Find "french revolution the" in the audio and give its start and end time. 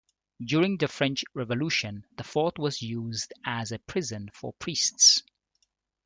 0.87-2.23